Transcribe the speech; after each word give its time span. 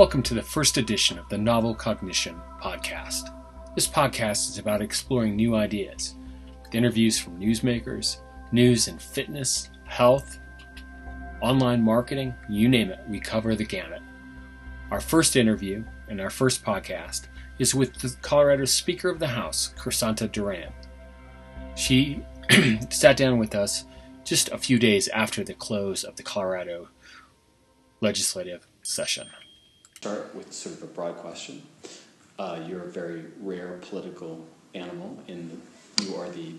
Welcome 0.00 0.22
to 0.22 0.34
the 0.34 0.40
first 0.40 0.78
edition 0.78 1.18
of 1.18 1.28
the 1.28 1.36
Novel 1.36 1.74
Cognition 1.74 2.40
podcast. 2.58 3.34
This 3.74 3.86
podcast 3.86 4.48
is 4.48 4.56
about 4.56 4.80
exploring 4.80 5.36
new 5.36 5.54
ideas 5.54 6.14
with 6.62 6.74
interviews 6.74 7.18
from 7.18 7.38
newsmakers, 7.38 8.16
news 8.50 8.88
and 8.88 8.98
fitness, 9.00 9.68
health, 9.84 10.38
online 11.42 11.82
marketing, 11.82 12.32
you 12.48 12.66
name 12.66 12.88
it, 12.88 13.00
we 13.10 13.20
cover 13.20 13.54
the 13.54 13.62
gamut. 13.62 14.00
Our 14.90 15.02
first 15.02 15.36
interview 15.36 15.84
and 16.08 16.18
our 16.18 16.30
first 16.30 16.64
podcast 16.64 17.26
is 17.58 17.74
with 17.74 17.92
the 17.96 18.16
Colorado 18.22 18.64
Speaker 18.64 19.10
of 19.10 19.18
the 19.18 19.28
House, 19.28 19.74
Crisanta 19.76 20.32
Duran. 20.32 20.72
She 21.74 22.24
sat 22.88 23.18
down 23.18 23.36
with 23.36 23.54
us 23.54 23.84
just 24.24 24.48
a 24.48 24.56
few 24.56 24.78
days 24.78 25.08
after 25.08 25.44
the 25.44 25.52
close 25.52 26.04
of 26.04 26.16
the 26.16 26.22
Colorado 26.22 26.88
legislative 28.00 28.66
session 28.80 29.26
start 30.00 30.34
with 30.34 30.50
sort 30.50 30.74
of 30.74 30.82
a 30.82 30.86
broad 30.86 31.14
question. 31.16 31.60
Uh, 32.38 32.58
you're 32.66 32.84
a 32.84 32.90
very 32.90 33.24
rare 33.38 33.78
political 33.82 34.46
animal, 34.72 35.22
and 35.28 35.60
you 36.02 36.16
are 36.16 36.30
the 36.30 36.54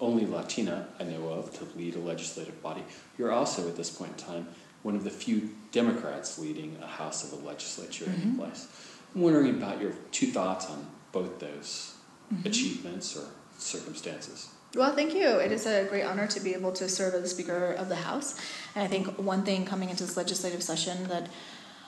only 0.00 0.26
Latina 0.26 0.86
I 1.00 1.04
know 1.04 1.28
of 1.28 1.50
to 1.58 1.78
lead 1.78 1.96
a 1.96 1.98
legislative 1.98 2.62
body. 2.62 2.82
You're 3.16 3.32
also, 3.32 3.66
at 3.68 3.76
this 3.76 3.88
point 3.88 4.10
in 4.10 4.16
time, 4.18 4.48
one 4.82 4.96
of 4.96 5.04
the 5.04 5.10
few 5.10 5.48
Democrats 5.70 6.38
leading 6.38 6.76
a 6.82 6.86
House 6.86 7.24
of 7.24 7.42
a 7.42 7.46
legislature 7.46 8.04
mm-hmm. 8.04 8.22
in 8.22 8.36
place. 8.36 8.68
I'm 9.14 9.22
wondering 9.22 9.50
about 9.50 9.80
your 9.80 9.92
two 10.10 10.26
thoughts 10.26 10.66
on 10.66 10.86
both 11.10 11.38
those 11.38 11.94
mm-hmm. 12.30 12.46
achievements 12.46 13.16
or 13.16 13.24
circumstances. 13.56 14.50
Well, 14.74 14.94
thank 14.94 15.14
you. 15.14 15.26
It 15.26 15.52
is 15.52 15.66
a 15.66 15.84
great 15.84 16.04
honor 16.04 16.26
to 16.26 16.40
be 16.40 16.52
able 16.52 16.72
to 16.72 16.88
serve 16.88 17.14
as 17.14 17.30
Speaker 17.30 17.72
of 17.72 17.88
the 17.88 17.96
House. 17.96 18.38
And 18.74 18.84
I 18.84 18.88
think 18.88 19.18
one 19.18 19.42
thing 19.42 19.64
coming 19.64 19.88
into 19.88 20.04
this 20.04 20.18
legislative 20.18 20.62
session 20.62 21.08
that 21.08 21.28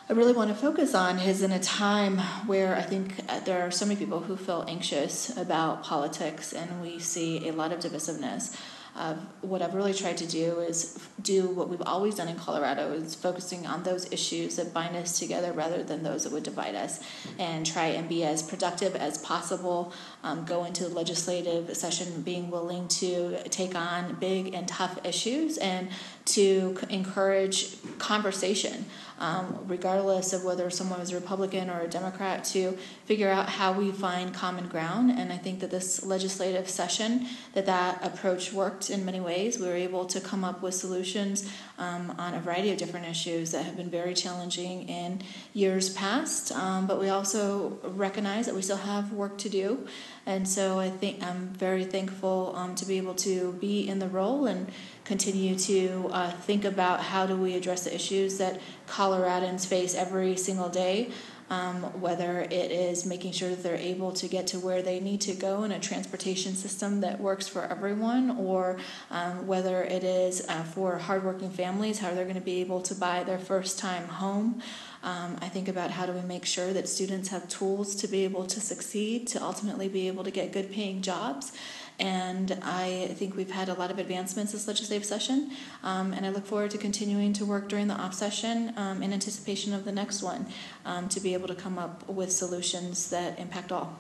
I 0.06 0.12
really 0.12 0.34
want 0.34 0.50
to 0.50 0.54
focus 0.54 0.94
on 0.94 1.18
is 1.18 1.40
in 1.40 1.50
a 1.50 1.58
time 1.58 2.18
where 2.46 2.76
I 2.76 2.82
think 2.82 3.14
uh, 3.26 3.40
there 3.40 3.66
are 3.66 3.70
so 3.70 3.87
many 3.87 3.98
people 3.98 4.20
who 4.20 4.37
feel 4.37 4.62
anxious 4.68 5.34
about 5.34 5.82
politics, 5.82 6.52
and 6.52 6.82
we 6.82 6.98
see 6.98 7.48
a 7.48 7.52
lot 7.52 7.73
of 7.73 7.80
divisiveness. 7.80 8.54
Uh, 8.95 9.14
what 9.40 9.62
I've 9.62 9.74
really 9.74 9.95
tried 9.95 10.18
to 10.18 10.26
do 10.26 10.60
is 10.60 10.98
do 11.20 11.48
what 11.48 11.68
we've 11.68 11.82
always 11.82 12.16
done 12.16 12.29
in 12.29 12.37
Colorado 12.37 12.92
is 12.92 13.14
focusing 13.14 13.66
on 13.66 13.82
those 13.82 14.12
issues 14.12 14.56
that 14.56 14.73
bind 14.73 14.95
us 14.95 15.18
together 15.18 15.52
rather 15.52 15.82
than 15.82 16.04
those 16.04 16.24
that 16.24 16.32
would 16.32 16.45
divide 16.45 16.76
us 16.76 17.01
and 17.38 17.66
try 17.66 17.86
and 17.86 18.09
be 18.09 18.23
as 18.23 18.40
productive 18.40 18.95
as 18.95 19.18
possible 19.18 19.92
um, 20.23 20.45
go 20.45 20.64
into 20.64 20.84
the 20.84 20.95
legislative 20.95 21.76
session 21.76 22.23
being 22.23 22.52
willing 22.52 22.86
to 22.86 23.36
take 23.48 23.74
on 23.74 24.14
big 24.20 24.54
and 24.54 24.68
tough 24.68 24.96
issues 25.04 25.59
and 25.59 25.88
to 26.24 26.79
encourage 26.88 27.76
conversation 27.98 28.84
um, 29.18 29.65
regardless 29.66 30.32
of 30.32 30.45
whether 30.45 30.70
someone 30.70 31.01
is 31.01 31.12
a 31.12 31.15
Republican 31.15 31.70
or 31.70 31.80
a 31.80 31.88
Democrat, 31.88 32.45
to 32.45 32.73
figure 33.04 33.29
out 33.29 33.48
how 33.48 33.73
we 33.73 33.93
find 33.93 34.34
common 34.34 34.68
ground. 34.68 35.10
And 35.10 35.32
I 35.32 35.37
think 35.37 35.60
that 35.60 35.70
this 35.70 36.04
legislative 36.04 36.68
session, 36.68 37.26
that 37.54 37.66
that 37.66 38.04
approach 38.04 38.52
worked 38.52 38.90
in 38.90 39.04
many 39.04 39.20
ways. 39.20 39.59
We 39.59 39.66
were 39.66 39.74
able 39.74 40.04
to 40.07 40.20
come 40.20 40.45
up 40.45 40.62
with 40.62 40.74
solutions 40.74 41.51
um, 41.79 42.15
on 42.18 42.35
a 42.35 42.40
variety 42.40 42.70
of 42.73 42.79
different 42.79 43.07
issues 43.07 43.52
that 43.52 43.65
have 43.65 43.76
been 43.76 43.90
very 43.90 44.15
challenging 44.15 44.88
in 44.88 45.23
years 45.52 45.90
past. 45.90 46.52
Um, 46.52 46.87
but 46.87 47.01
we 47.01 47.09
also 47.09 47.79
recognize 47.82 48.46
that 48.46 48.54
we 48.54 48.62
still 48.62 48.76
have 48.76 49.12
work 49.12 49.38
to 49.38 49.48
do. 49.48 49.87
And 50.26 50.48
so 50.48 50.79
I 50.79 50.88
think 50.88 51.23
I'm 51.23 51.48
very 51.48 51.85
thankful 51.85 52.54
um, 52.57 52.74
to 52.76 52.87
be 52.87 52.96
able 52.96 53.15
to 53.16 53.52
be 53.54 53.87
in 53.87 53.98
the 53.98 54.09
role 54.09 54.46
and 54.46 54.70
continue 55.04 55.54
to 55.54 56.09
uh, 56.12 56.30
think 56.30 56.65
about 56.65 57.01
how 57.01 57.26
do 57.26 57.37
we 57.37 57.54
address 57.54 57.85
the 57.85 57.95
issues 57.95 58.38
that 58.38 58.59
Coloradans 58.88 59.66
face 59.66 59.95
every 59.95 60.37
single 60.37 60.68
day. 60.68 61.10
Um, 61.51 61.82
whether 62.01 62.40
it 62.40 62.71
is 62.73 63.04
making 63.04 63.32
sure 63.32 63.51
that 63.51 63.63
they're 63.63 63.76
able 63.76 64.12
to 64.12 64.28
get 64.28 64.47
to 64.49 64.59
where 64.59 64.81
they 64.81 64.99
need 64.99 65.21
to 65.21 65.34
go 65.34 65.62
in 65.65 65.72
a 65.72 65.78
transportation 65.78 66.54
system 66.54 67.03
that 67.03 67.21
works 67.21 67.47
for 67.47 67.66
everyone, 67.66 68.31
or 68.38 68.78
um, 69.10 69.47
whether 69.47 69.82
it 69.82 70.03
is 70.04 70.42
uh, 70.48 70.62
for 70.62 70.97
hardworking 70.97 71.50
families, 71.50 71.98
how 71.98 72.14
they're 72.14 72.25
going 72.25 72.34
to 72.34 72.41
be 72.41 72.62
able 72.62 72.81
to 72.81 72.94
buy 72.94 73.25
their 73.25 73.38
first 73.38 73.78
time 73.78 74.08
home. 74.08 74.62
Um, 75.03 75.37
I 75.42 75.50
think 75.50 75.69
about 75.69 75.91
how 75.91 76.06
do 76.06 76.12
we 76.12 76.22
make 76.22 76.47
sure 76.47 76.72
that 76.72 76.88
students 76.88 77.28
have 77.28 77.47
tools 77.47 77.94
to 77.97 78.08
be 78.08 78.25
able 78.25 78.47
to 78.47 78.58
succeed, 78.58 79.26
to 79.28 79.42
ultimately 79.42 79.87
be 79.87 80.08
able 80.08 80.25
to 80.25 80.31
get 80.31 80.50
good 80.50 80.72
paying 80.72 81.03
jobs. 81.03 81.53
And 81.99 82.59
I 82.62 83.09
think 83.15 83.37
we've 83.37 83.50
had 83.50 83.69
a 83.69 83.75
lot 83.75 83.91
of 83.91 83.99
advancements 83.99 84.53
this 84.53 84.66
legislative 84.66 85.06
session, 85.06 85.53
um, 85.82 86.12
and 86.12 86.27
I 86.27 86.31
look 86.31 86.44
forward 86.44 86.72
to 86.72 86.78
continuing 86.78 87.32
to 87.34 87.44
work 87.44 87.69
during 87.69 87.87
the 87.87 87.94
off 87.94 88.15
session 88.15 88.72
um, 88.77 89.03
in 89.03 89.12
anticipation 89.12 89.72
of 89.72 89.84
the 89.84 89.93
next 89.93 90.22
one 90.22 90.47
um, 90.84 91.09
to 91.10 91.21
be 91.21 91.34
able 91.34 91.49
to 91.49 91.55
come 91.55 91.78
up 91.78 92.09
with 92.09 92.32
solutions 92.32 93.10
that 93.10 93.38
impact 93.38 93.71
all. 93.71 93.99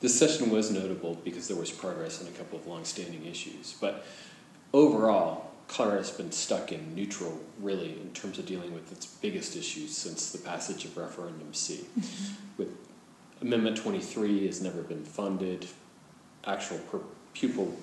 This 0.00 0.16
session 0.16 0.50
was 0.50 0.70
notable 0.70 1.16
because 1.24 1.48
there 1.48 1.56
was 1.56 1.72
progress 1.72 2.22
on 2.22 2.28
a 2.28 2.30
couple 2.30 2.56
of 2.58 2.66
long-standing 2.68 3.26
issues, 3.26 3.74
but 3.80 4.06
overall, 4.72 5.50
Colorado's 5.66 6.10
been 6.10 6.32
stuck 6.32 6.72
in 6.72 6.94
neutral, 6.94 7.38
really, 7.60 8.00
in 8.00 8.10
terms 8.14 8.38
of 8.38 8.46
dealing 8.46 8.72
with 8.72 8.90
its 8.92 9.06
biggest 9.06 9.56
issues 9.56 9.96
since 9.96 10.30
the 10.30 10.38
passage 10.38 10.84
of 10.84 10.96
Referendum 10.96 11.52
C. 11.52 11.84
Mm-hmm. 11.98 12.34
With 12.56 12.68
Amendment 13.42 13.76
23 13.76 14.46
has 14.46 14.62
never 14.62 14.82
been 14.82 15.04
funded 15.04 15.66
actual 16.48 16.78
per 16.90 17.00
pupil 17.34 17.76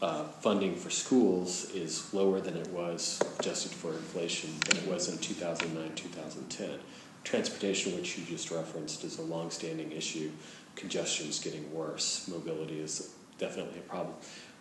uh, 0.00 0.24
funding 0.24 0.74
for 0.74 0.88
schools 0.88 1.70
is 1.72 2.12
lower 2.14 2.40
than 2.40 2.56
it 2.56 2.68
was 2.68 3.20
adjusted 3.38 3.72
for 3.72 3.92
inflation 3.92 4.50
than 4.66 4.78
it 4.78 4.88
was 4.90 5.08
in 5.08 5.18
2009 5.18 5.94
2010. 5.94 6.78
Transportation, 7.22 7.94
which 7.96 8.16
you 8.16 8.24
just 8.24 8.50
referenced, 8.50 9.04
is 9.04 9.18
a 9.18 9.22
long-standing 9.22 9.92
issue. 9.92 10.30
Congestion 10.74 11.26
is 11.28 11.38
getting 11.38 11.70
worse. 11.70 12.26
Mobility 12.28 12.80
is 12.80 13.14
definitely 13.36 13.78
a 13.78 13.82
problem. 13.82 14.14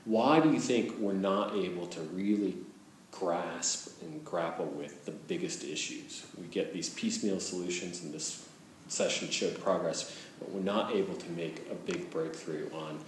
Why 0.03 0.41
do 0.41 0.51
you 0.51 0.59
think 0.59 0.97
we're 0.99 1.13
not 1.13 1.55
able 1.55 1.87
to 1.87 2.01
really 2.01 2.57
grasp 3.11 4.01
and 4.01 4.25
grapple 4.25 4.65
with 4.65 5.05
the 5.05 5.11
biggest 5.11 5.63
issues? 5.63 6.25
We 6.37 6.47
get 6.47 6.73
these 6.73 6.89
piecemeal 6.89 7.39
solutions, 7.39 8.03
and 8.03 8.13
this 8.13 8.48
session 8.89 9.29
showed 9.29 9.61
progress, 9.61 10.17
but 10.39 10.51
we're 10.51 10.61
not 10.61 10.93
able 10.93 11.15
to 11.15 11.29
make 11.31 11.65
a 11.71 11.75
big 11.75 12.09
breakthrough 12.11 12.69
on 12.73 12.99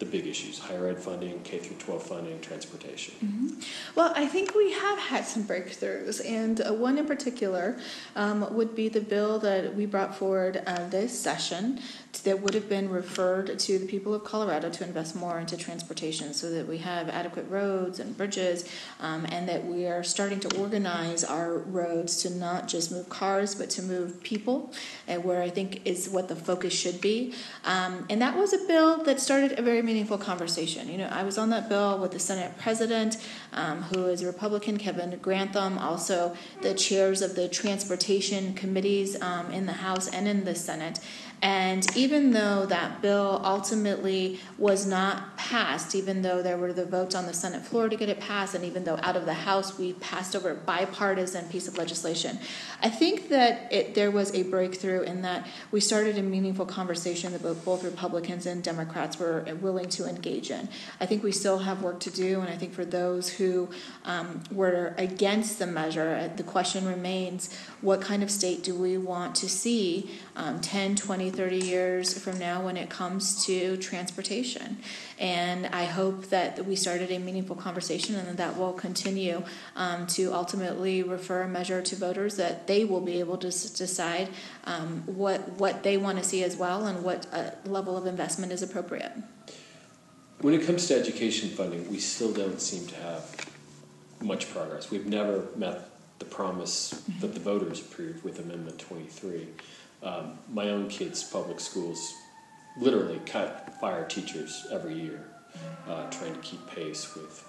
the 0.00 0.06
big 0.06 0.26
issues 0.26 0.58
higher 0.58 0.88
ed 0.88 0.98
funding 0.98 1.40
k 1.42 1.58
through 1.58 1.76
12 1.76 2.02
funding 2.02 2.40
transportation 2.40 3.14
mm-hmm. 3.22 3.60
well 3.94 4.12
i 4.16 4.26
think 4.26 4.54
we 4.54 4.72
have 4.72 4.98
had 4.98 5.26
some 5.26 5.44
breakthroughs 5.44 6.26
and 6.26 6.62
uh, 6.62 6.72
one 6.72 6.96
in 6.96 7.04
particular 7.04 7.78
um, 8.16 8.52
would 8.54 8.74
be 8.74 8.88
the 8.88 9.00
bill 9.00 9.38
that 9.38 9.74
we 9.76 9.84
brought 9.84 10.16
forward 10.16 10.62
uh, 10.66 10.88
this 10.88 11.18
session 11.18 11.78
that 12.24 12.40
would 12.40 12.54
have 12.54 12.68
been 12.68 12.90
referred 12.90 13.58
to 13.58 13.78
the 13.78 13.86
people 13.86 14.12
of 14.14 14.24
colorado 14.24 14.68
to 14.68 14.84
invest 14.84 15.14
more 15.16 15.38
into 15.38 15.56
transportation 15.56 16.34
so 16.34 16.50
that 16.50 16.66
we 16.66 16.78
have 16.78 17.08
adequate 17.08 17.48
roads 17.48 17.98
and 18.00 18.16
bridges 18.16 18.68
um, 19.00 19.24
and 19.26 19.48
that 19.48 19.64
we 19.64 19.86
are 19.86 20.02
starting 20.02 20.40
to 20.40 20.58
organize 20.58 21.24
our 21.24 21.58
roads 21.58 22.22
to 22.22 22.30
not 22.30 22.68
just 22.68 22.90
move 22.90 23.08
cars 23.08 23.54
but 23.54 23.70
to 23.70 23.82
move 23.82 24.22
people 24.22 24.72
and 25.06 25.24
where 25.24 25.42
i 25.42 25.48
think 25.48 25.80
is 25.84 26.08
what 26.08 26.28
the 26.28 26.36
focus 26.36 26.72
should 26.72 27.00
be 27.00 27.32
um, 27.64 28.06
and 28.10 28.20
that 28.20 28.36
was 28.36 28.52
a 28.52 28.58
bill 28.66 29.02
that 29.04 29.20
started 29.20 29.58
a 29.58 29.62
very 29.62 29.82
meaningful 29.82 30.18
conversation. 30.18 30.88
You 30.88 30.98
know, 30.98 31.08
I 31.10 31.22
was 31.22 31.38
on 31.38 31.50
that 31.50 31.68
bill 31.68 31.98
with 31.98 32.12
the 32.12 32.18
Senate 32.18 32.56
President, 32.58 33.16
um, 33.52 33.82
who 33.82 34.06
is 34.06 34.22
a 34.22 34.26
Republican, 34.26 34.78
Kevin 34.78 35.18
Grantham, 35.20 35.78
also 35.78 36.36
the 36.62 36.74
chairs 36.74 37.22
of 37.22 37.36
the 37.36 37.48
transportation 37.48 38.54
committees 38.54 39.20
um, 39.20 39.50
in 39.50 39.66
the 39.66 39.72
House 39.72 40.08
and 40.08 40.26
in 40.26 40.44
the 40.44 40.54
Senate. 40.54 41.00
And 41.42 41.86
even 42.00 42.30
though 42.30 42.64
that 42.64 43.02
bill 43.02 43.42
ultimately 43.44 44.40
was 44.56 44.86
not 44.86 45.36
passed, 45.36 45.94
even 45.94 46.22
though 46.22 46.42
there 46.42 46.56
were 46.56 46.72
the 46.72 46.86
votes 46.86 47.14
on 47.14 47.26
the 47.26 47.34
Senate 47.34 47.60
floor 47.60 47.90
to 47.90 47.96
get 47.96 48.08
it 48.08 48.18
passed, 48.18 48.54
and 48.54 48.64
even 48.64 48.84
though 48.84 48.98
out 49.02 49.16
of 49.16 49.26
the 49.26 49.34
House 49.34 49.78
we 49.78 49.92
passed 49.94 50.34
over 50.34 50.52
a 50.52 50.54
bipartisan 50.54 51.46
piece 51.50 51.68
of 51.68 51.76
legislation, 51.76 52.38
I 52.82 52.88
think 52.88 53.28
that 53.28 53.70
it, 53.70 53.94
there 53.94 54.10
was 54.10 54.34
a 54.34 54.44
breakthrough 54.44 55.02
in 55.02 55.20
that 55.22 55.46
we 55.72 55.80
started 55.80 56.16
a 56.16 56.22
meaningful 56.22 56.64
conversation 56.64 57.32
that 57.32 57.42
both, 57.42 57.62
both 57.66 57.84
Republicans 57.84 58.46
and 58.46 58.62
Democrats 58.62 59.18
were 59.18 59.44
willing 59.60 59.90
to 59.90 60.08
engage 60.08 60.50
in. 60.50 60.70
I 61.00 61.06
think 61.06 61.22
we 61.22 61.32
still 61.32 61.58
have 61.58 61.82
work 61.82 62.00
to 62.00 62.10
do, 62.10 62.40
and 62.40 62.48
I 62.48 62.56
think 62.56 62.72
for 62.72 62.86
those 62.86 63.28
who 63.28 63.68
um, 64.06 64.42
were 64.50 64.94
against 64.96 65.58
the 65.58 65.66
measure, 65.66 66.30
uh, 66.30 66.34
the 66.34 66.44
question 66.44 66.86
remains 66.86 67.54
what 67.82 68.00
kind 68.00 68.22
of 68.22 68.30
state 68.30 68.62
do 68.62 68.74
we 68.74 68.96
want 68.96 69.34
to 69.36 69.50
see 69.50 70.10
um, 70.36 70.62
10, 70.62 70.96
20, 70.96 71.30
30 71.30 71.56
years 71.56 71.89
from 71.98 72.38
now 72.38 72.64
when 72.64 72.76
it 72.76 72.88
comes 72.88 73.44
to 73.46 73.76
transportation. 73.78 74.78
And 75.18 75.66
I 75.66 75.84
hope 75.84 76.26
that 76.26 76.64
we 76.64 76.76
started 76.76 77.10
a 77.10 77.18
meaningful 77.18 77.56
conversation 77.56 78.14
and 78.14 78.26
that, 78.28 78.36
that 78.36 78.56
will 78.56 78.72
continue 78.72 79.42
um, 79.76 80.06
to 80.08 80.32
ultimately 80.32 81.02
refer 81.02 81.42
a 81.42 81.48
measure 81.48 81.82
to 81.82 81.96
voters 81.96 82.36
that 82.36 82.66
they 82.66 82.84
will 82.84 83.00
be 83.00 83.18
able 83.18 83.36
to 83.38 83.48
decide 83.48 84.28
um, 84.64 85.02
what, 85.06 85.40
what 85.52 85.82
they 85.82 85.96
want 85.96 86.18
to 86.18 86.24
see 86.24 86.44
as 86.44 86.56
well 86.56 86.86
and 86.86 87.02
what 87.02 87.26
uh, 87.32 87.50
level 87.64 87.96
of 87.96 88.06
investment 88.06 88.52
is 88.52 88.62
appropriate. 88.62 89.12
When 90.40 90.54
it 90.54 90.64
comes 90.64 90.86
to 90.86 90.96
education 90.96 91.50
funding, 91.50 91.90
we 91.90 91.98
still 91.98 92.32
don't 92.32 92.60
seem 92.60 92.86
to 92.86 92.94
have 92.96 93.50
much 94.22 94.50
progress. 94.52 94.90
We've 94.90 95.06
never 95.06 95.44
met 95.56 95.90
the 96.20 96.24
promise 96.26 97.02
that 97.20 97.34
the 97.34 97.40
voters 97.40 97.80
approved 97.80 98.22
with 98.22 98.38
Amendment 98.38 98.78
23. 98.78 99.48
Um, 100.02 100.38
my 100.48 100.70
own 100.70 100.88
kids' 100.88 101.22
public 101.22 101.60
schools 101.60 102.14
literally 102.78 103.20
cut 103.26 103.74
fire 103.80 104.06
teachers 104.06 104.66
every 104.72 104.94
year, 104.94 105.28
uh, 105.88 106.08
trying 106.10 106.34
to 106.34 106.40
keep 106.40 106.66
pace 106.68 107.14
with 107.14 107.46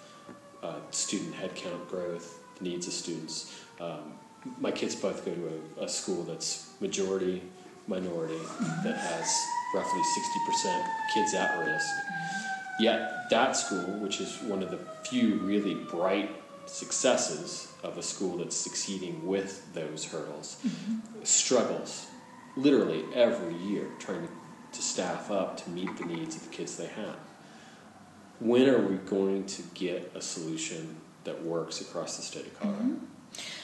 uh, 0.64 0.76
student 0.92 1.36
headcount 1.36 1.88
growth, 1.90 2.40
the 2.58 2.64
needs 2.64 2.88
of 2.88 2.94
students. 2.94 3.60
Um, 3.80 4.14
my 4.60 4.72
kids 4.72 4.96
both 4.96 5.24
go 5.24 5.34
to 5.34 5.62
a, 5.80 5.84
a 5.86 5.90
school 5.90 6.24
that's 6.24 6.74
majority 6.82 7.42
minority 7.88 8.40
that 8.84 8.98
has 8.98 9.46
roughly 9.74 10.02
60% 10.54 10.86
kids 11.14 11.34
at 11.34 11.60
risk. 11.60 11.90
Yet 12.80 13.30
that 13.30 13.56
school, 13.56 14.00
which 14.00 14.20
is 14.20 14.42
one 14.44 14.64
of 14.64 14.72
the 14.72 14.80
few 15.08 15.36
really 15.40 15.76
bright 15.76 16.36
successes 16.66 17.72
of 17.84 17.98
a 17.98 18.04
school 18.04 18.38
that's 18.38 18.56
succeeding 18.56 19.26
with 19.26 19.74
those 19.74 20.06
hurdles, 20.06 20.58
mm-hmm. 20.66 21.24
struggles 21.24 22.08
literally 22.56 23.06
every 23.14 23.56
year 23.56 23.88
trying 24.00 24.28
to, 24.28 24.82
staff 24.82 25.30
up 25.30 25.58
to 25.58 25.70
meet 25.70 25.96
the 25.98 26.06
needs 26.06 26.36
of 26.36 26.44
the 26.44 26.50
kids 26.50 26.78
they 26.78 26.88
have. 26.88 27.18
When 28.40 28.68
are 28.70 28.80
we 28.80 28.96
going 28.96 29.46
to 29.46 29.62
get 29.74 30.12
a 30.16 30.22
solution 30.22 30.96
that 31.26 31.44
works 31.44 31.82
across 31.82 32.18
the 32.18 32.24
state 32.24 32.48
of 32.48 32.60
Colorado? 32.60 32.84
Mm-hmm. 32.84 33.06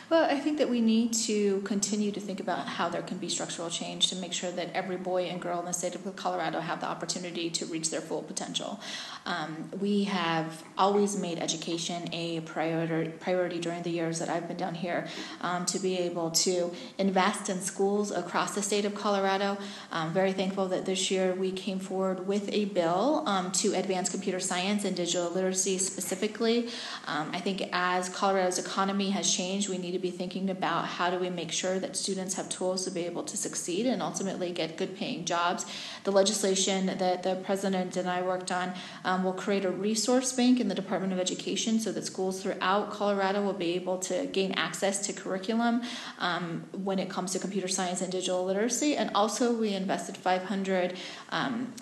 Well, 0.09 0.23
I 0.23 0.39
think 0.39 0.57
that 0.59 0.69
we 0.69 0.79
need 0.79 1.11
to 1.25 1.59
continue 1.61 2.13
to 2.13 2.21
think 2.21 2.39
about 2.39 2.65
how 2.65 2.87
there 2.87 3.01
can 3.01 3.17
be 3.17 3.27
structural 3.27 3.69
change 3.69 4.07
to 4.07 4.15
make 4.15 4.31
sure 4.31 4.49
that 4.51 4.69
every 4.73 4.95
boy 4.95 5.23
and 5.23 5.41
girl 5.41 5.59
in 5.59 5.65
the 5.65 5.73
state 5.73 5.95
of 5.95 6.15
Colorado 6.15 6.61
have 6.61 6.79
the 6.79 6.87
opportunity 6.87 7.49
to 7.49 7.65
reach 7.65 7.89
their 7.89 7.99
full 7.99 8.21
potential. 8.23 8.79
Um, 9.25 9.69
we 9.81 10.05
have 10.05 10.63
always 10.77 11.19
made 11.19 11.39
education 11.39 12.07
a 12.13 12.39
priority, 12.41 13.11
priority 13.19 13.59
during 13.59 13.83
the 13.83 13.89
years 13.89 14.19
that 14.19 14.29
I've 14.29 14.47
been 14.47 14.55
down 14.55 14.75
here 14.75 15.09
um, 15.41 15.65
to 15.65 15.77
be 15.77 15.97
able 15.97 16.31
to 16.31 16.71
invest 16.97 17.49
in 17.49 17.59
schools 17.59 18.09
across 18.09 18.55
the 18.55 18.61
state 18.61 18.85
of 18.85 18.95
Colorado. 18.95 19.57
I'm 19.91 20.13
very 20.13 20.31
thankful 20.31 20.69
that 20.69 20.85
this 20.85 21.11
year 21.11 21.33
we 21.33 21.51
came 21.51 21.79
forward 21.79 22.25
with 22.25 22.49
a 22.53 22.63
bill 22.65 23.23
um, 23.25 23.51
to 23.53 23.73
advance 23.73 24.09
computer 24.09 24.39
science 24.39 24.85
and 24.85 24.95
digital 24.95 25.29
literacy 25.31 25.77
specifically. 25.79 26.69
Um, 27.07 27.29
I 27.33 27.41
think 27.41 27.67
as 27.73 28.07
Colorado's 28.07 28.57
economy 28.57 29.09
has 29.09 29.29
changed, 29.29 29.67
we 29.67 29.77
need 29.77 29.96
to 29.97 30.01
be 30.01 30.11
thinking 30.11 30.49
about 30.49 30.85
how 30.85 31.09
do 31.09 31.17
we 31.17 31.29
make 31.29 31.51
sure 31.51 31.79
that 31.79 31.97
students 31.97 32.35
have 32.35 32.47
tools 32.49 32.85
to 32.85 32.91
be 32.91 33.05
able 33.05 33.23
to 33.23 33.35
succeed 33.35 33.87
and 33.87 34.01
ultimately 34.01 34.51
get 34.51 34.77
good 34.77 34.95
paying 34.95 35.25
jobs. 35.25 35.65
The 36.03 36.11
legislation 36.11 36.85
that 36.85 37.23
the 37.23 37.35
president 37.43 37.97
and 37.97 38.07
I 38.07 38.21
worked 38.21 38.51
on 38.51 38.73
um, 39.03 39.23
will 39.23 39.33
create 39.33 39.65
a 39.65 39.71
resource 39.71 40.31
bank 40.31 40.59
in 40.59 40.67
the 40.67 40.75
Department 40.75 41.13
of 41.13 41.19
Education 41.19 41.79
so 41.79 41.91
that 41.91 42.05
schools 42.05 42.43
throughout 42.43 42.91
Colorado 42.91 43.41
will 43.43 43.53
be 43.53 43.73
able 43.73 43.97
to 43.99 44.27
gain 44.27 44.51
access 44.51 45.05
to 45.07 45.13
curriculum 45.13 45.81
um, 46.19 46.65
when 46.83 46.99
it 46.99 47.09
comes 47.09 47.31
to 47.31 47.39
computer 47.39 47.67
science 47.67 48.01
and 48.01 48.11
digital 48.11 48.45
literacy. 48.45 48.95
And 48.95 49.09
also, 49.15 49.51
we 49.51 49.73
invested 49.73 50.15
$500,000 50.15 50.93
um, 51.31 51.73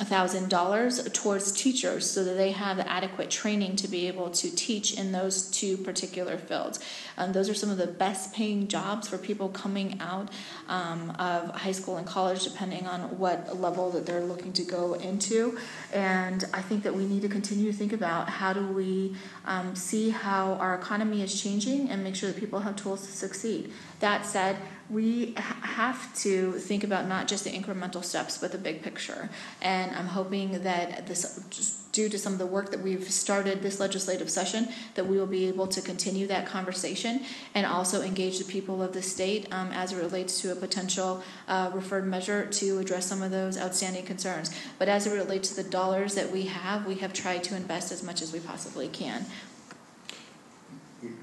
towards 1.11 1.51
teachers 1.51 2.09
so 2.09 2.23
that 2.23 2.35
they 2.35 2.51
have 2.51 2.77
the 2.77 2.89
adequate 2.89 3.29
training 3.29 3.75
to 3.77 3.89
be 3.89 4.07
able 4.07 4.29
to 4.31 4.55
teach 4.55 4.97
in 4.97 5.11
those 5.11 5.51
two 5.51 5.75
particular 5.77 6.37
fields. 6.37 6.79
Um, 7.17 7.33
those 7.33 7.49
are 7.49 7.53
some 7.53 7.69
of 7.69 7.77
the 7.77 7.87
best 7.87 8.04
paying 8.33 8.67
jobs 8.67 9.07
for 9.07 9.17
people 9.17 9.49
coming 9.49 9.99
out 10.01 10.29
um, 10.67 11.11
of 11.19 11.49
high 11.51 11.71
school 11.71 11.97
and 11.97 12.05
college, 12.05 12.43
depending 12.43 12.85
on 12.87 13.17
what 13.17 13.59
level 13.59 13.89
that 13.91 14.05
they're 14.05 14.23
looking 14.23 14.53
to 14.53 14.63
go 14.63 14.93
into. 14.93 15.57
And 15.93 16.43
I 16.53 16.61
think 16.61 16.83
that 16.83 16.93
we 16.93 17.05
need 17.05 17.21
to 17.21 17.29
continue 17.29 17.71
to 17.71 17.77
think 17.77 17.93
about 17.93 18.29
how 18.29 18.53
do 18.53 18.65
we 18.67 19.15
um, 19.45 19.75
see 19.75 20.09
how 20.09 20.53
our 20.53 20.75
economy 20.75 21.21
is 21.21 21.41
changing 21.41 21.89
and 21.89 22.03
make 22.03 22.15
sure 22.15 22.31
that 22.31 22.39
people 22.39 22.59
have 22.59 22.75
tools 22.75 23.05
to 23.05 23.11
succeed. 23.11 23.71
That 23.99 24.25
said, 24.25 24.57
we 24.89 25.33
have 25.35 26.13
to 26.15 26.53
think 26.53 26.83
about 26.83 27.07
not 27.07 27.27
just 27.27 27.43
the 27.43 27.49
incremental 27.49 28.03
steps, 28.03 28.37
but 28.37 28.51
the 28.51 28.57
big 28.57 28.83
picture. 28.83 29.29
And 29.61 29.95
I'm 29.95 30.07
hoping 30.07 30.61
that 30.63 31.07
this, 31.07 31.87
due 31.91 32.07
to 32.07 32.19
some 32.19 32.33
of 32.33 32.39
the 32.39 32.45
work 32.45 32.69
that 32.69 32.81
we've 32.81 33.09
started 33.09 33.63
this 33.63 33.79
legislative 33.79 34.29
session, 34.29 34.67
that 34.93 35.07
we 35.07 35.17
will 35.17 35.25
be 35.25 35.45
able 35.47 35.65
to 35.67 35.81
continue 35.81 36.27
that 36.27 36.45
conversation 36.45 37.21
and 37.55 37.65
also 37.65 38.03
engage 38.03 38.37
the 38.37 38.45
people 38.45 38.83
of 38.83 38.93
the 38.93 39.01
state 39.01 39.47
um, 39.51 39.71
as 39.71 39.91
it 39.91 39.97
relates 39.97 40.39
to 40.41 40.51
a 40.51 40.55
potential 40.55 41.23
uh, 41.47 41.71
referred 41.73 42.05
measure 42.05 42.45
to 42.45 42.77
address 42.77 43.07
some 43.07 43.23
of 43.23 43.31
those 43.31 43.57
outstanding 43.57 44.05
concerns. 44.05 44.55
But 44.77 44.87
as 44.87 45.07
it 45.07 45.13
relates 45.13 45.49
to 45.49 45.63
the 45.63 45.69
dollars 45.69 46.13
that 46.13 46.31
we 46.31 46.43
have, 46.43 46.85
we 46.85 46.95
have 46.95 47.11
tried 47.11 47.43
to 47.45 47.55
invest 47.55 47.91
as 47.91 48.03
much 48.03 48.21
as 48.21 48.31
we 48.31 48.39
possibly 48.39 48.87
can. 48.87 49.25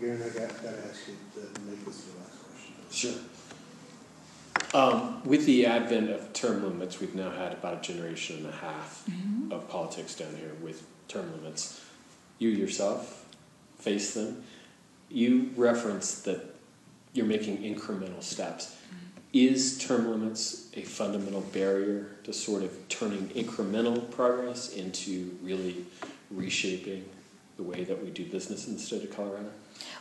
Garen, 0.00 0.22
I 0.22 0.28
got, 0.28 0.48
got 0.62 0.72
to 0.72 0.88
ask 0.88 1.08
you 1.08 1.16
to 1.34 1.60
make 1.62 1.84
this 1.84 2.02
the 2.02 2.18
last 2.18 2.38
question. 2.42 2.74
Sure. 2.90 3.31
Um, 4.74 5.22
with 5.24 5.44
the 5.44 5.66
advent 5.66 6.10
of 6.10 6.32
term 6.32 6.62
limits, 6.62 6.98
we've 6.98 7.14
now 7.14 7.30
had 7.30 7.52
about 7.52 7.78
a 7.78 7.80
generation 7.80 8.38
and 8.38 8.46
a 8.46 8.52
half 8.52 9.04
mm-hmm. 9.10 9.52
of 9.52 9.68
politics 9.68 10.14
down 10.14 10.34
here 10.36 10.52
with 10.62 10.82
term 11.08 11.30
limits. 11.36 11.84
You 12.38 12.48
yourself 12.48 13.26
face 13.78 14.14
them. 14.14 14.44
You 15.10 15.50
referenced 15.56 16.24
that 16.24 16.54
you're 17.12 17.26
making 17.26 17.58
incremental 17.58 18.22
steps. 18.22 18.74
Mm-hmm. 18.74 19.20
Is 19.34 19.78
term 19.78 20.10
limits 20.10 20.70
a 20.74 20.82
fundamental 20.82 21.42
barrier 21.42 22.16
to 22.24 22.32
sort 22.32 22.62
of 22.62 22.88
turning 22.88 23.28
incremental 23.28 24.10
progress 24.10 24.72
into 24.72 25.36
really 25.42 25.84
reshaping 26.30 27.04
the 27.58 27.62
way 27.62 27.84
that 27.84 28.02
we 28.02 28.08
do 28.08 28.24
business 28.24 28.66
in 28.66 28.74
the 28.74 28.80
state 28.80 29.04
of 29.04 29.14
Colorado? 29.14 29.50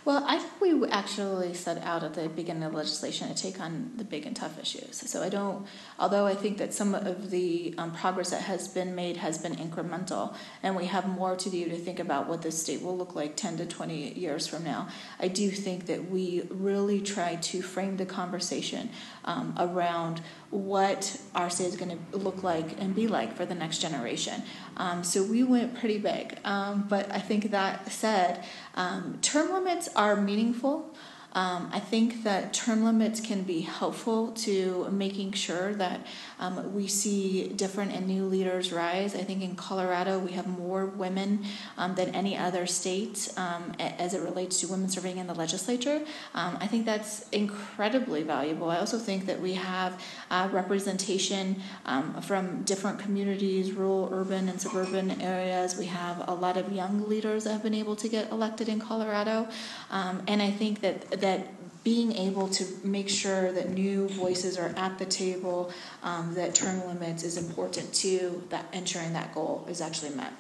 Well, 0.04 0.24
I 0.28 0.40
think 0.40 0.62
we 0.62 0.90
actually 0.90 1.54
set 1.54 1.78
out 1.84 2.04
at 2.04 2.16
the 2.16 2.28
beginning 2.28 2.64
of 2.64 2.72
the 2.72 2.78
legislation 2.78 3.28
to 3.28 3.36
take 3.36 3.60
on 3.60 3.92
the 3.98 4.04
big 4.04 4.26
and 4.26 4.36
tough 4.36 4.60
issues. 4.60 5.04
So 5.10 5.22
I 5.22 5.30
don't, 5.30 5.68
although 6.00 6.26
I 6.26 6.34
think 6.34 6.58
that 6.58 6.74
some 6.74 6.96
of 6.96 7.30
the 7.30 7.76
um, 7.78 7.92
progress 7.92 8.32
that 8.32 8.42
has 8.42 8.68
been 8.68 8.96
made 8.96 9.18
has 9.18 9.38
been 9.38 9.56
incremental, 9.56 10.34
and 10.64 10.76
we 10.76 10.86
have 10.86 11.08
more 11.08 11.36
to 11.36 11.50
do 11.50 11.70
to 11.70 11.76
think 11.76 12.00
about 12.00 12.28
what 12.28 12.42
the 12.42 12.52
state 12.52 12.82
will 12.82 12.98
look 12.98 13.16
like 13.16 13.36
10 13.36 13.58
to 13.58 13.66
20 13.66 14.14
years 14.14 14.48
from 14.48 14.64
now, 14.64 14.88
I 15.20 15.28
do 15.28 15.52
think 15.52 15.86
that 15.86 16.10
we 16.10 16.44
really 16.50 17.02
try 17.02 17.36
to 17.36 17.62
frame 17.62 17.98
the 17.98 18.06
conversation 18.06 18.90
um, 19.26 19.54
around 19.58 20.22
what 20.52 21.20
our 21.34 21.50
state 21.50 21.68
is 21.68 21.78
going 21.78 21.98
to 21.98 22.18
look 22.18 22.44
like 22.44 22.80
and 22.80 22.94
be 22.94 23.08
like 23.08 23.36
for 23.36 23.46
the 23.46 23.56
next 23.56 23.80
generation. 23.80 24.44
Um, 24.78 25.04
so 25.04 25.24
we 25.24 25.44
went 25.44 25.76
pretty 25.76 25.98
big. 25.98 26.38
Um, 26.44 26.86
but 26.88 27.10
I 27.12 27.20
think 27.20 27.52
that 27.52 27.92
said, 27.92 28.44
um, 28.76 29.18
term 29.22 29.52
limits 29.52 29.90
are 29.96 30.16
meaningful. 30.16 30.94
Um, 31.34 31.70
I 31.72 31.80
think 31.80 32.24
that 32.24 32.54
term 32.54 32.84
limits 32.84 33.22
can 33.22 33.44
be 33.44 33.62
helpful 33.62 34.32
to 34.32 34.90
making 34.92 35.32
sure 35.34 35.74
that 35.76 36.06
um, 36.40 36.74
we 36.74 36.88
see 36.88 37.48
different 37.48 37.94
and 37.94 38.06
new 38.08 38.26
leaders 38.26 38.74
rise. 38.74 39.16
I 39.16 39.24
think 39.24 39.42
in 39.42 39.56
Colorado 39.56 40.20
we 40.20 40.34
have 40.34 40.48
more 40.48 40.86
women 40.86 41.46
um, 41.78 41.96
than 41.96 42.14
any 42.14 42.38
other 42.38 42.66
state 42.68 43.32
um, 43.38 43.74
as 43.80 44.14
it 44.14 44.22
relates 44.22 44.60
to 44.62 44.68
women 44.68 44.90
serving 44.90 45.18
in 45.18 45.28
the 45.28 45.34
legislature. 45.34 46.02
Um, 46.34 46.58
I 46.60 46.68
think 46.68 46.86
that's 46.86 47.30
incredibly 47.30 48.24
valuable. 48.24 48.70
I 48.70 48.80
also 48.80 48.98
think 48.98 49.26
that 49.28 49.40
we 49.40 49.54
have 49.54 50.02
uh, 50.30 50.50
representation 50.52 51.62
um, 51.86 52.22
from 52.22 52.64
different 52.64 53.00
communities, 53.00 53.72
rural, 53.72 54.10
urban, 54.12 54.50
and 54.50 54.60
suburban 54.60 55.22
areas. 55.22 55.78
We 55.78 55.86
have 55.86 56.28
a 56.28 56.34
lot 56.34 56.58
of 56.58 56.74
young 56.74 57.08
leaders 57.08 57.46
that 57.46 57.54
have 57.54 57.64
been 57.64 57.74
able 57.74 57.96
to 57.96 58.10
get 58.10 58.32
elected 58.32 58.68
in 58.68 58.80
Colorado, 58.80 59.48
and 59.92 60.42
I 60.42 60.52
think 60.52 60.82
that 60.82 61.21
that 61.22 61.48
being 61.84 62.12
able 62.14 62.48
to 62.48 62.66
make 62.84 63.10
sure 63.10 63.52
that 63.52 63.70
new 63.70 64.08
voices 64.10 64.58
are 64.58 64.72
at 64.78 65.00
the 65.00 65.06
table, 65.06 65.72
um, 66.04 66.36
that 66.36 66.54
term 66.54 66.86
limits 66.88 67.24
is 67.24 67.38
important 67.38 67.92
to 67.94 68.44
that 68.50 68.66
ensuring 68.72 69.14
that 69.14 69.34
goal 69.34 69.66
is 69.68 69.82
actually 69.82 70.14
met. 70.14 70.34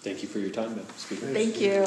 Thank 0.00 0.22
you 0.22 0.28
for 0.28 0.38
your 0.38 0.50
time, 0.50 0.78
Speaker. 0.96 1.26
Thank 1.26 1.60
you. 1.60 1.86